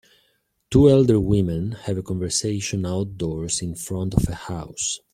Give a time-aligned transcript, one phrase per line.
[0.71, 4.99] Two elder women have a conversation outdoors in front of a house.